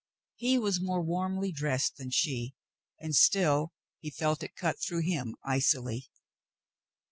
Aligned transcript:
He 0.35 0.57
was 0.57 0.81
more 0.81 1.03
warmly 1.03 1.51
dressed 1.51 1.97
than 1.97 2.09
she, 2.09 2.55
and 2.99 3.15
still 3.15 3.71
he 3.99 4.09
felt 4.09 4.41
it 4.41 4.55
cut 4.55 4.77
through 4.81 5.01
him 5.03 5.35
icily. 5.45 6.09